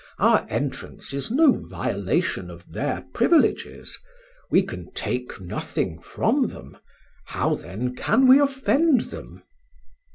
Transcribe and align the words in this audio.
Our 0.17 0.47
entrance 0.49 1.13
is 1.13 1.29
no 1.29 1.51
violation 1.51 2.49
of 2.49 2.71
their 2.71 3.05
privileges: 3.13 3.99
we 4.49 4.63
can 4.63 4.91
take 4.93 5.39
nothing 5.39 5.99
from 6.01 6.47
them; 6.47 6.79
how, 7.25 7.53
then, 7.53 7.93
can 7.95 8.25
we 8.25 8.39
offend 8.39 9.01
them?" 9.01 9.43